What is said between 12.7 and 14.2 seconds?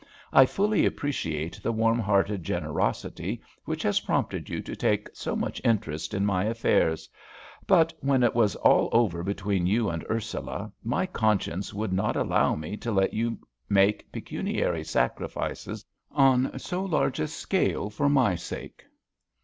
to let you make